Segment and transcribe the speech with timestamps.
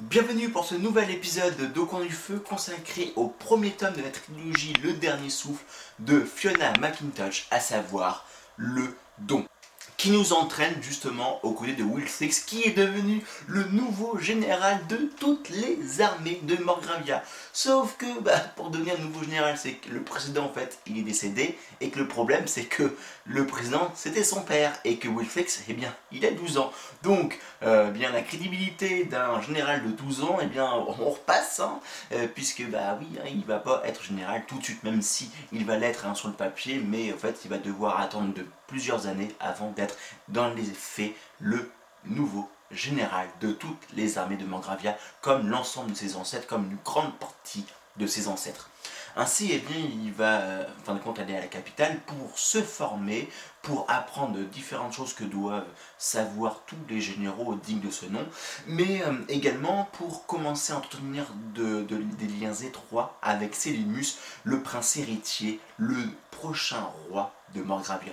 [0.00, 4.10] Bienvenue pour ce nouvel épisode de Coin du Feu consacré au premier tome de la
[4.10, 5.64] trilogie Le Dernier Souffle
[5.98, 8.24] de Fiona McIntosh, à savoir
[8.56, 9.44] Le Don
[9.98, 14.86] qui nous entraîne justement aux côtés de Will Six, qui est devenu le nouveau général
[14.86, 17.22] de toutes les armées de Morgravia.
[17.52, 21.02] Sauf que, bah, pour devenir nouveau général, c'est que le précédent, en fait, il est
[21.02, 22.96] décédé, et que le problème, c'est que
[23.26, 25.26] le président, c'était son père, et que Will
[25.68, 26.72] eh bien, il a 12 ans.
[27.02, 31.80] Donc, euh, bien, la crédibilité d'un général de 12 ans, eh bien, on repasse, hein,
[32.12, 35.32] euh, puisque, bah oui, hein, il va pas être général tout de suite, même si
[35.52, 38.46] il va l'être hein, sur le papier, mais en fait, il va devoir attendre de
[38.68, 39.96] plusieurs années avant d'être
[40.28, 41.68] dans les faits le
[42.04, 46.78] nouveau général de toutes les armées de Mangravia, comme l'ensemble de ses ancêtres, comme une
[46.84, 47.64] grande partie
[47.96, 48.70] de ses ancêtres.
[49.16, 52.38] Ainsi, eh bien, il va, euh, en fin de compte, aller à la capitale pour
[52.38, 53.28] se former,
[53.62, 58.24] pour apprendre différentes choses que doivent savoir tous les généraux dignes de ce nom,
[58.68, 61.26] mais euh, également pour commencer à entretenir
[61.56, 65.98] des liens étroits avec Sélimus, le prince héritier, le
[66.30, 68.12] prochain roi de Morgravia.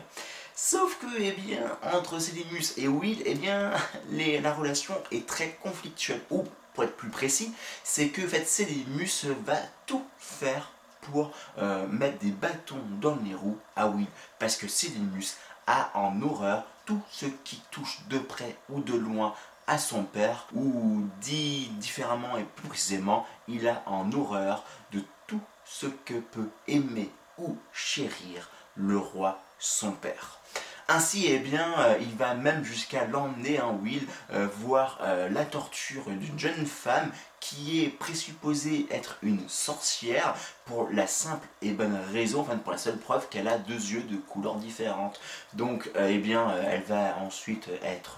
[0.58, 3.72] Sauf que, eh bien, entre Sélimus et Will, eh bien,
[4.42, 6.22] la relation est très conflictuelle.
[6.32, 7.54] Ou, pour être plus précis,
[7.84, 13.36] c'est que, en fait, Sélimus va tout faire pour euh, mettre des bâtons dans les
[13.36, 14.08] roues à Will.
[14.40, 15.36] Parce que Sélimus
[15.68, 19.36] a en horreur tout ce qui touche de près ou de loin
[19.68, 25.42] à son père, ou dit différemment et plus précisément, il a en horreur de tout
[25.66, 30.40] ce que peut aimer ou chérir le roi son père.
[30.88, 35.44] Ainsi, eh bien, euh, il va même jusqu'à l'emmener en Will euh, voir euh, la
[35.44, 37.12] torture d'une jeune femme
[37.46, 40.34] qui est présupposée être une sorcière
[40.66, 44.02] pour la simple et bonne raison, enfin pour la seule preuve qu'elle a deux yeux
[44.02, 45.20] de couleurs différentes.
[45.54, 48.18] Donc, eh bien, elle va ensuite être,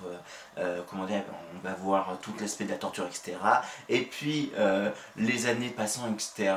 [0.89, 3.33] comment dire, on va voir tout l'aspect de la torture, etc.
[3.89, 4.53] Et puis,
[5.17, 6.55] les années passant, etc.,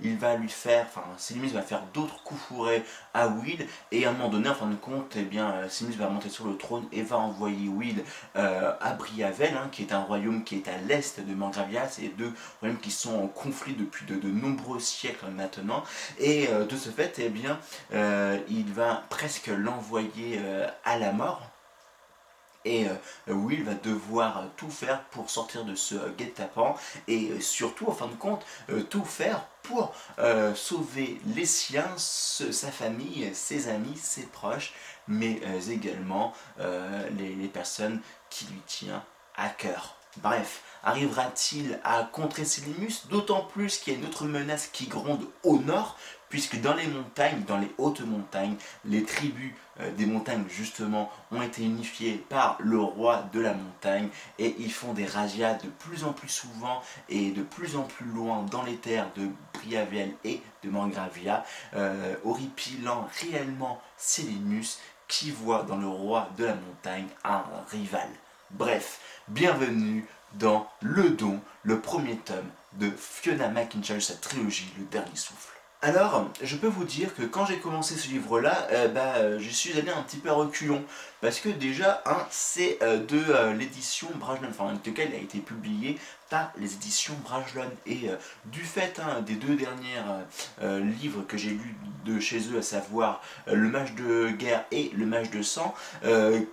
[0.00, 4.10] il va lui faire, enfin, Silimus va faire d'autres coups fourrés à Will, et à
[4.10, 5.68] un moment donné, en fin de compte, eh bien, euh,
[5.98, 8.04] va monter sur le trône et va envoyer Will
[8.36, 11.88] euh, à Briavel, hein, qui est un royaume qui est à l'est de Mangravia.
[11.88, 15.82] C'est deux royaumes qui sont en conflit depuis de, nombreux siècles maintenant.
[16.18, 17.58] Et euh, de ce fait, eh bien,
[18.48, 20.40] il va presque l'envoyer
[20.84, 21.42] à la mort.
[22.64, 22.86] Et
[23.28, 26.74] Will va devoir tout faire pour sortir de ce guet-apens
[27.06, 28.44] et surtout, en fin de compte,
[28.90, 29.94] tout faire pour
[30.56, 34.72] sauver les siens, sa famille, ses amis, ses proches,
[35.08, 38.00] mais euh, également euh, les, personnes
[38.30, 39.00] qui lui tiennent
[39.36, 39.96] à cœur.
[40.18, 45.26] Bref, arrivera-t-il à contrer Sélimus D'autant plus qu'il y a une autre menace qui gronde
[45.42, 45.98] au nord,
[46.28, 48.54] puisque dans les montagnes, dans les hautes montagnes,
[48.84, 54.08] les tribus euh, des montagnes justement ont été unifiées par le roi de la montagne
[54.38, 58.06] et ils font des razzias de plus en plus souvent et de plus en plus
[58.06, 61.44] loin dans les terres de Briavel et de Mangravia,
[62.24, 68.08] horripilant réellement Sélimus qui voit dans le roi de la montagne un rival.
[68.52, 75.16] Bref, bienvenue dans Le Don, le premier tome de Fiona McIntyre, sa trilogie Le Dernier
[75.16, 75.56] Souffle.
[75.82, 79.50] Alors, je peux vous dire que quand j'ai commencé ce livre-là, euh, bah, euh, je
[79.50, 80.82] suis allé un petit peu à reculons.
[81.20, 85.38] Parce que déjà, c'est euh, de l'édition Brajlon, enfin en tout cas, il a été
[85.38, 85.98] publié
[86.30, 87.70] par les éditions Brajlon.
[87.86, 88.08] Et
[88.46, 90.00] du fait hein, des deux derniers
[91.00, 95.06] livres que j'ai lus de chez eux, à savoir Le Mage de guerre et Le
[95.06, 95.74] Mage de sang,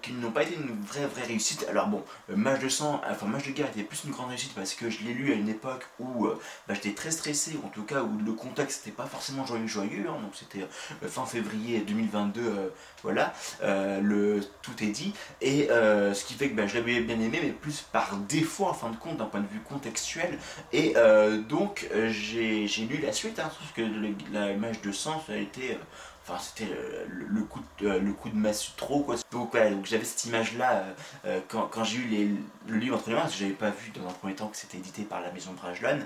[0.01, 1.65] qui n'ont pas été une vraie vraie réussite.
[1.69, 4.73] Alors bon, Mage de sang, enfin Mage de guerre était plus une grande réussite parce
[4.73, 6.27] que je l'ai lu à une époque où
[6.67, 10.05] bah, j'étais très stressé, en tout cas où le contexte n'était pas forcément joyeux joyeux,
[10.07, 10.17] hein.
[10.21, 10.67] donc c'était
[11.07, 12.73] fin février 2022,
[13.03, 15.13] voilà, le tout est dit.
[15.41, 18.65] Et euh, ce qui fait que ben, je l'avais bien aimé, mais plus par défaut
[18.65, 20.37] en fin de compte, d'un point de vue contextuel.
[20.71, 25.33] Et euh, donc euh, j'ai lu la suite, hein, sauf que l'image de sang, ça
[25.33, 25.77] a été
[26.25, 26.71] enfin c'était
[27.09, 30.55] le, coup de, le coup de massue trop quoi donc voilà donc j'avais cette image
[30.57, 30.85] là
[31.49, 34.07] quand, quand j'ai eu le livre entre les mains parce que j'avais pas vu dans
[34.07, 35.99] un premier temps que c'était édité par la maison Brajlon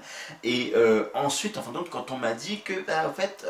[0.44, 0.74] et
[1.13, 3.45] ensuite enfin donc quand on m'a dit que bah, en fait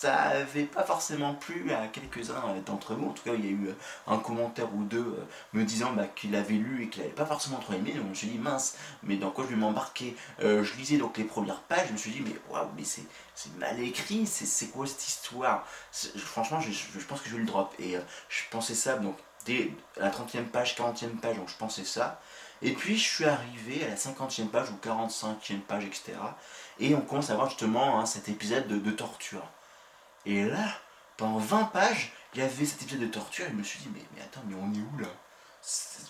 [0.00, 3.08] ça avait pas forcément plu à quelques-uns euh, d'entre vous.
[3.08, 3.74] En tout cas, il y a eu euh,
[4.06, 7.26] un commentaire ou deux euh, me disant bah, qu'il avait lu et qu'il n'avait pas
[7.26, 7.92] forcément trop aimé.
[7.92, 10.16] Donc je me suis dit mince, mais dans quoi je vais m'embarquer?
[10.40, 13.02] Je lisais donc les premières pages, je me suis dit mais waouh, mais c'est
[13.58, 15.66] mal écrit, c'est quoi cette histoire?
[16.16, 17.74] Franchement, je, pense que je vais le drop.
[17.80, 17.96] Et
[18.28, 19.16] je pensais ça, donc
[19.46, 22.20] dès la 30e page, 40e page, donc je pensais ça.
[22.62, 26.12] Et puis je suis arrivé à la 50e page ou 45e page, etc.
[26.78, 29.42] Et on commence à voir justement hein, cet épisode de torture.
[30.28, 30.68] Et là,
[31.16, 33.88] pendant 20 pages, il y avait cet épisode de torture, et je me suis dit,
[33.94, 35.08] mais, attends, mais on est où là?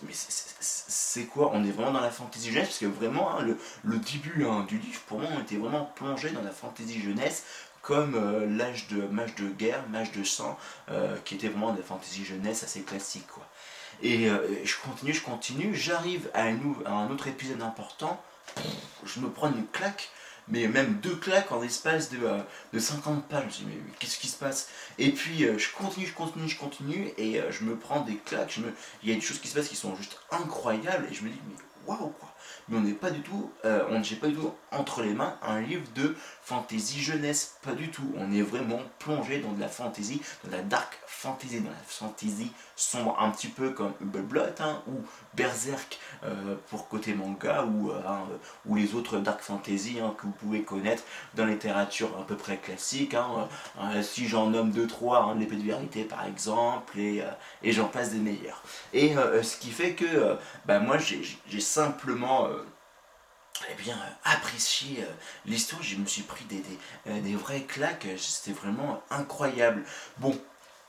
[0.02, 1.50] Mais c'est quoi?
[1.54, 2.68] On est vraiment dans la fantasy jeunesse?
[2.68, 3.46] Parce que vraiment hein,
[3.82, 7.44] le, début hein, du livre pour moi on était vraiment plongé dans la fantasy jeunesse
[7.82, 10.56] comme euh, l'âge de mage de guerre, mage de sang,
[10.90, 13.48] euh, qui était vraiment de la fantasy jeunesse assez classique quoi.
[14.02, 18.22] Et euh, je continue, je continue, j'arrive à, un autre épisode important,
[19.04, 20.10] je me prends une claque
[20.50, 22.40] mais même deux claques en espace de, euh,
[22.72, 23.58] de 50 pages.
[23.60, 24.68] Je me dis, mais, qu'est-ce qui se passe?
[24.98, 28.16] Et puis euh, je continue, je continue, je continue, et euh, je me prends des
[28.16, 28.52] claques.
[28.52, 28.72] Je me...
[29.02, 31.30] Il y a des choses qui se passent qui sont juste incroyables, et je me
[31.30, 31.56] dis, mais
[31.86, 32.34] waouh quoi
[32.68, 35.60] mais on n'est pas du tout, on j'ai pas du tout entre les mains un
[35.60, 38.12] livre de fantasy jeunesse, pas du tout.
[38.16, 42.52] On est vraiment plongé dans de la fantasy, dans la dark fantasy, dans la fantasy
[42.76, 44.92] sombre, un petit peu comme Hubble hein, ou
[45.34, 48.20] Berserk euh, pour côté manga, ou, euh, hein,
[48.66, 51.02] ou les autres dark fantasy hein, que vous pouvez connaître
[51.34, 53.14] dans la littérature à peu près classique.
[53.14, 57.22] Euh, si j'en nomme deux, trois, l'épée de vérité par exemple, et,
[57.62, 58.62] et j'en passe des meilleurs.
[58.92, 60.36] Et ce qui fait que
[60.66, 62.37] bah, moi j'ai simplement
[63.70, 65.04] eh bien, apprécié
[65.44, 66.62] l'histoire, je me suis pris des,
[67.20, 69.84] des, vraies claques, c'était vraiment incroyable.
[70.18, 70.38] Bon,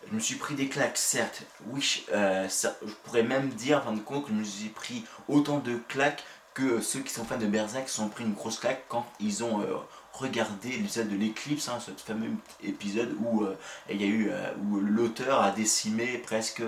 [0.07, 1.43] je me suis pris des claques, certes.
[1.67, 5.05] Oui, euh, je pourrais même dire, en fin de compte, que je me suis pris
[5.27, 6.23] autant de claques
[6.53, 9.43] que ceux qui sont fans de Berserk se sont pris une grosse claque quand ils
[9.43, 9.77] ont euh,
[10.19, 12.29] regardé l'épisode de l'éclipse, hein, ce fameux
[12.63, 13.57] épisode où euh,
[13.89, 14.31] il y a eu
[14.63, 16.61] où l'auteur a décimé presque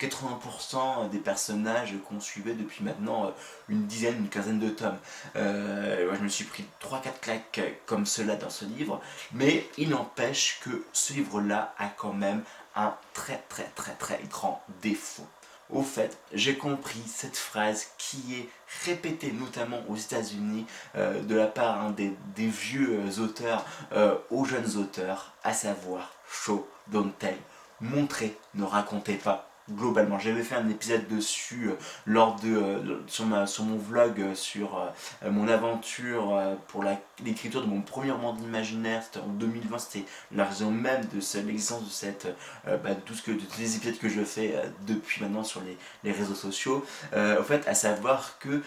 [0.00, 3.32] 80% des personnages qu'on suivait depuis maintenant
[3.68, 4.98] une dizaine, une quinzaine de tomes.
[5.34, 9.00] je me suis pris 3-4 claques comme cela dans ce livre,
[9.32, 12.42] mais il n'empêche que ce livre-là a quand même
[12.76, 15.26] un très très très très grand défaut.
[15.70, 18.48] Au fait, j'ai compris cette phrase qui est
[18.86, 20.66] répétée notamment aux États-Unis
[20.96, 26.12] euh, de la part hein, des, vieux euh, auteurs euh, aux jeunes auteurs, à savoir
[26.30, 27.36] show, don't tell,
[27.80, 30.18] montrez, ne racontez pas globalement.
[30.18, 31.74] J'avais fait un épisode dessus euh,
[32.06, 34.80] lors de, euh, sur, ma, sur mon vlog euh, sur
[35.28, 36.84] mon aventure pour
[37.24, 39.02] l'écriture de mon premier roman d'imaginaire.
[39.16, 42.28] En 2020, c'était la raison même de l'existence de cette,
[42.66, 44.54] bah, tout ce que, de tous les épisodes que je fais
[44.86, 46.84] depuis maintenant sur les, les réseaux sociaux.
[47.14, 48.62] en fait, à savoir que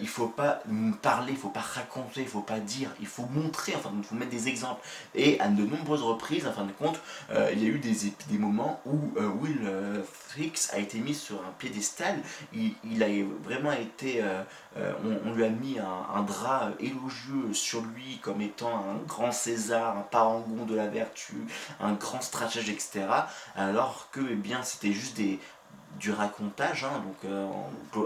[0.00, 0.62] il faut pas
[1.02, 4.14] parler, il faut pas raconter, il faut pas dire, il faut montrer, enfin, il faut
[4.14, 4.80] mettre des exemples.
[5.14, 7.00] Et à de nombreuses reprises, en fin de compte,
[7.52, 9.60] il y a eu des, des moments où Will
[10.72, 12.20] a été mis sur un piédestal,
[12.52, 13.08] il, a
[13.42, 14.42] vraiment été, euh,
[14.76, 14.92] euh,
[15.24, 20.02] on, lui a mis un, drap élogieux sur lui comme étant un grand César, un
[20.02, 21.34] parangon de la vertu,
[21.80, 23.06] un grand stratège, etc.
[23.56, 25.38] Alors que eh bien c'était juste des,
[25.98, 27.46] du racontage, hein, donc euh,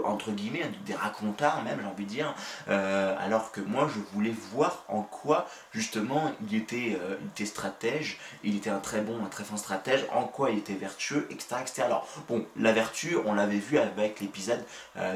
[0.03, 2.33] entre guillemets, des racontards même, j'ai envie de dire,
[2.69, 7.45] euh, alors que moi je voulais voir en quoi justement il était, euh, il était
[7.45, 11.27] stratège, il était un très bon, un très fin stratège, en quoi il était vertueux,
[11.29, 11.57] etc.
[11.61, 11.81] etc.
[11.83, 14.63] Alors bon, la vertu, on l'avait vu avec l'épisode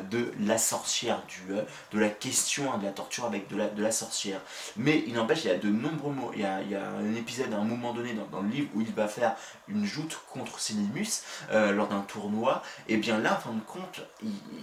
[0.09, 1.53] de la sorcière, du,
[1.91, 4.39] de la question hein, de la torture avec de la, de la sorcière.
[4.75, 6.87] Mais il n'empêche, il y a de nombreux mots, il y a, il y a
[6.87, 9.35] un épisode à un moment donné dans, le livre où il va faire
[9.67, 14.01] une joute contre Sinimus lors d'un tournoi et bien là, en fin de compte,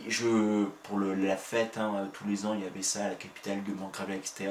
[0.08, 3.62] je, pour la fête, hein, tous les ans, il y avait ça à la capitale
[3.64, 4.50] de Mancravel, etc.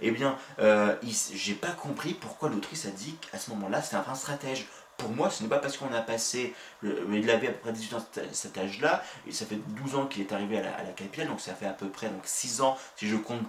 [0.00, 0.96] Et eh bien, euh,
[1.34, 4.66] j'ai pas compris pourquoi l'autrice a dit qu'à ce moment-là, c'était un stratège
[4.96, 7.94] pour moi, ce n'est pas parce qu'on a passé, il avait à peu près 18
[7.94, 11.40] ans cet âge-là, et ça fait 12 ans qu'il est arrivé à la, capitale, donc
[11.40, 13.42] ça fait à peu près donc 6 ans, si je compte,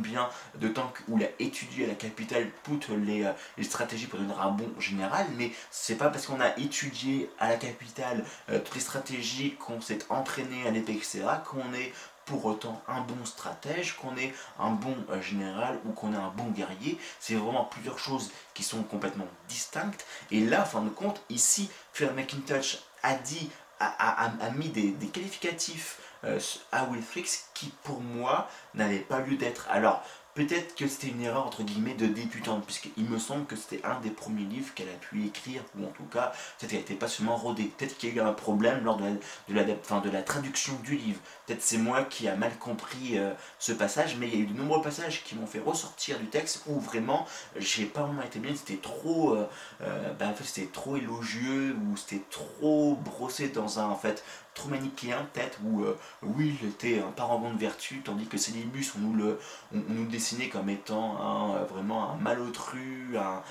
[0.00, 4.18] bien, de temps où a étudié à la capitale toutes les, euh, les stratégies pour
[4.18, 8.58] devenir un bon général, mais c'est pas parce qu'on a étudié à la capitale euh,
[8.58, 11.92] toutes les stratégies, qu'on s'est entraîné à l'épée, etc., qu'on est
[12.30, 16.28] pour autant un bon stratège, qu'on est un bon euh, général ou qu'on est un
[16.28, 16.96] bon guerrier.
[17.18, 20.06] C'est vraiment plusieurs choses qui sont complètement distinctes.
[20.30, 25.98] Et là, en fin de compte, ici, Phil McIntosh a dit, a, mis des, qualificatifs
[26.22, 26.38] euh,
[26.70, 29.66] à Wilfrix qui, pour moi, n'avaient pas lieu d'être.
[30.40, 34.00] Peut-être que c'était une erreur entre guillemets de débutante, puisqu'il me semble que c'était un
[34.00, 37.08] des premiers livres qu'elle a pu écrire, ou en tout cas, peut-être qu'elle n'était pas
[37.08, 37.64] seulement rodée.
[37.76, 40.72] Peut-être qu'il y a eu un problème lors de la, de la, de la traduction
[40.82, 41.20] du livre.
[41.46, 44.46] Peut-être c'est moi qui a mal compris euh, ce passage, mais il y a eu
[44.46, 48.38] de nombreux passages qui m'ont fait ressortir du texte où vraiment j'ai pas vraiment été
[48.38, 48.54] bien.
[48.54, 49.46] C'était trop, euh,
[49.82, 55.28] euh, fait, c'était trop élogieux ou c'était trop brossé dans un en fait trop manichéen
[55.32, 55.84] peut-être où
[56.22, 59.38] Will était un parangon de vertu tandis que Célimus on nous le
[59.72, 60.06] on, nous
[60.48, 63.42] comme étant un, vraiment un malotru un,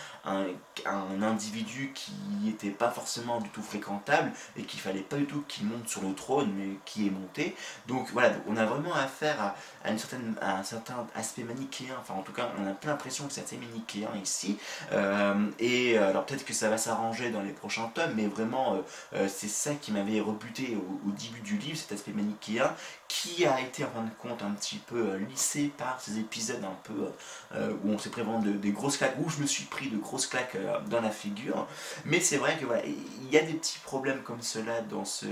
[0.86, 2.12] un, individu qui
[2.43, 6.01] n'était pas forcément du tout fréquentable et qu'il fallait pas du tout qu'il monte sur
[6.01, 7.55] le trône mais qui est monté.
[7.88, 11.95] Donc voilà on a vraiment affaire à, à, une certaine, un certain aspect manichéen.
[12.00, 14.57] Enfin en tout cas on a pas l'impression que c'est assez manichéen ici.
[14.91, 18.83] Euh, et euh, alors peut-être que ça va s'arranger dans les prochains tomes mais vraiment
[19.13, 22.74] euh, c'est ça qui m'avait rebuté au, début du livre, cet aspect manichéen,
[23.10, 26.78] qui a été en fin de compte un petit peu lissé par ces épisodes un
[26.84, 27.12] peu
[27.84, 30.28] où on s'est prévendu de, des grosses claques, où je me suis pris de grosses
[30.28, 30.58] claques
[30.89, 31.68] dans la figure.
[32.06, 35.25] Mais c'est vrai que il y a des petits problèmes comme cela dans ce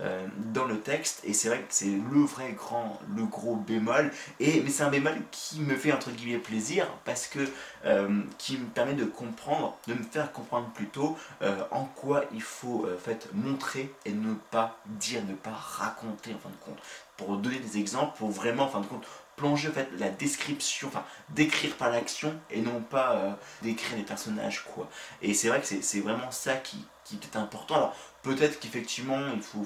[0.00, 4.12] euh, dans le texte et c'est vrai que c'est le vrai grand, le gros bémol
[4.40, 7.38] et mais c'est un bémol qui me fait entre guillemets plaisir parce que
[7.86, 12.42] euh, qui me permet de comprendre, de me faire comprendre plutôt euh, en quoi il
[12.42, 16.78] faut fait montrer et ne pas dire, ne pas raconter en fin de compte.
[17.16, 19.06] Pour donner des exemples, pour vraiment en fin de compte
[19.36, 24.88] plonger la description, enfin décrire par l'action et non pas décrire les personnages quoi.
[25.20, 26.78] Et c'est vrai que c'est vraiment ça qui,
[27.12, 27.92] est important.
[28.26, 29.64] Peut-être qu'effectivement il faut,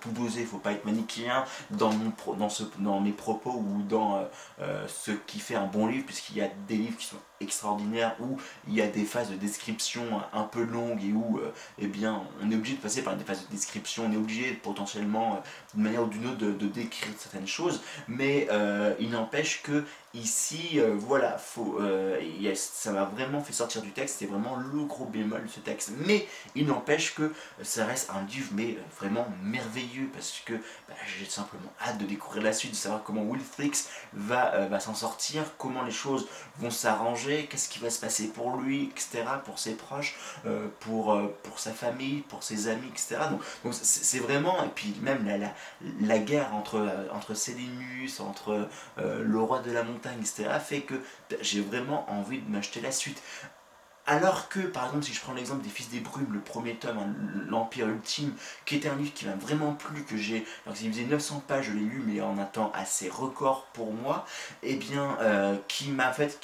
[0.00, 1.92] tout doser, il ne faut pas être manichéen dans,
[3.00, 4.24] mes propos ou dans euh,
[4.60, 8.16] euh, ce qui fait un bon livre, puisqu'il y a des livres qui sont extraordinaires
[8.20, 8.36] où
[8.68, 10.02] il y a des phases de description
[10.32, 13.24] un peu longues et où euh, eh bien, on est obligé de passer par des
[13.24, 15.40] phases de description, on est obligé potentiellement
[15.72, 18.48] d'une manière ou d'une autre de, décrire certaines choses, mais
[18.98, 21.80] il n'empêche que ici, voilà, faut,
[22.54, 25.92] ça m'a vraiment fait sortir du texte, c'est vraiment le gros bémol de ce texte,
[25.98, 30.94] mais il n'empêche que ça reste un livre mais euh, vraiment merveilleux parce que bah,
[31.18, 34.80] j'ai simplement hâte de découvrir la suite, de savoir comment Will Flix va, euh, va
[34.80, 39.24] s'en sortir, comment les choses vont s'arranger, qu'est-ce qui va se passer pour lui, etc.,
[39.44, 41.20] pour ses proches, euh, pour,
[41.56, 43.16] sa famille, pour ses amis, etc.
[43.64, 45.26] Donc c'est vraiment, et puis même
[46.00, 47.34] la, guerre entre, entre
[48.20, 50.94] entre le roi de la montagne, etc., fait que
[51.40, 53.22] j'ai vraiment envie de m'acheter la suite.
[54.10, 56.98] Alors que, par exemple, si je prends l'exemple des Fils des Brumes, le premier tome,
[56.98, 57.14] hein,
[57.48, 58.32] l'Empire Ultime,
[58.64, 61.66] qui était un livre qui m'a vraiment plu, que j'ai, alors qu'il faisait 900 pages,
[61.66, 64.26] je l'ai lu, mais en un temps assez record pour moi,
[64.64, 66.40] et eh bien, euh, qui m'a fait,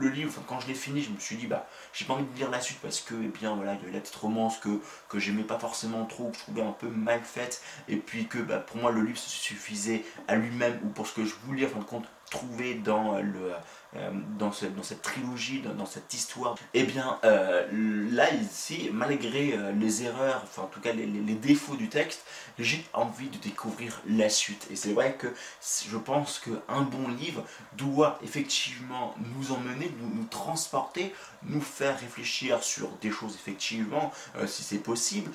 [0.00, 2.36] le livre, quand je l'ai fini, je me suis dit, bah, j'ai pas envie de
[2.38, 4.80] lire la suite parce que, eh bien, voilà, il y avait la petite romance que,
[5.10, 8.38] que j'aimais pas forcément trop, que je trouvais un peu mal faite, et puis que,
[8.38, 11.68] bah, pour moi, le livre suffisait à lui-même, ou pour ce que je voulais, en
[11.68, 13.52] fin de compte, trouver dans le
[13.96, 17.64] euh, dans, dans, cette trilogie, dans, cette histoire, et eh bien euh,
[18.10, 22.24] là ici, malgré euh, les erreurs, enfin en tout cas les, défauts du texte,
[22.58, 24.66] j'ai envie de découvrir la suite.
[24.72, 25.28] Et c'est vrai que
[25.88, 27.44] je pense qu'un bon livre
[27.76, 31.14] doit effectivement nous emmener, nous, transporter,
[31.44, 34.10] nous faire réfléchir sur des choses effectivement,
[34.46, 35.30] si c'est possible,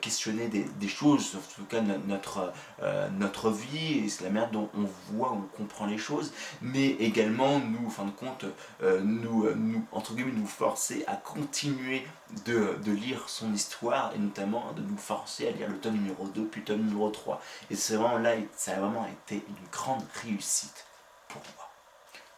[0.00, 2.52] questionner des, choses, en tout cas notre,
[3.18, 7.88] notre vie, et la manière dont on voit, on comprend les choses, mais également nous
[8.04, 8.44] de compte,
[8.82, 12.06] euh, nous, euh, nous, forcer à continuer
[12.46, 16.46] de, lire son histoire et notamment de nous forcer à lire le tome numéro 2
[16.46, 17.40] puis tome numéro 3.
[17.70, 20.86] Et c'est vraiment là, ça a vraiment été une grande réussite
[21.28, 21.68] pour moi.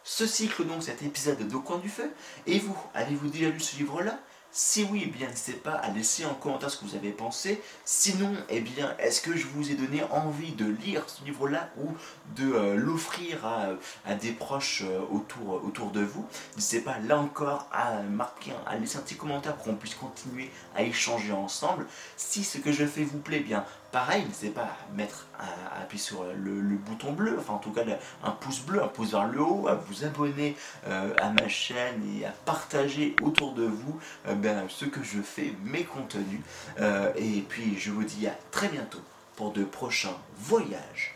[0.03, 2.11] Ce cycle donc, cet épisode de Deux coins du feu,
[2.47, 4.19] et vous, avez-vous déjà lu ce livre-là?
[4.51, 7.61] Si oui, eh bien n'hésitez pas à laisser en commentaire ce que vous avez pensé.
[7.85, 11.87] Sinon, eh bien, est-ce que je vous ai donné envie de lire ce livre-là ou
[12.35, 13.69] de euh, l'offrir à,
[14.05, 16.25] à, des proches euh, autour, autour de vous?
[16.55, 20.51] N'hésitez pas là encore à marquer, à laisser un petit commentaire pour qu'on puisse continuer
[20.75, 21.85] à échanger ensemble.
[22.17, 25.81] Si ce que je fais vous plaît, eh bien Pareil, n'hésitez pas à mettre, à,
[25.81, 27.81] appuyer sur le, bouton bleu, enfin en tout cas
[28.23, 30.55] un pouce bleu, un pouce vers le haut, à vous abonner
[30.87, 35.21] euh, à ma chaîne et à partager autour de vous euh, ben, ce que je
[35.21, 36.39] fais, mes contenus.
[36.79, 39.01] Euh, et puis je vous dis à très bientôt
[39.35, 41.13] pour de prochains voyages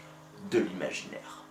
[0.51, 1.44] de l'imaginaire.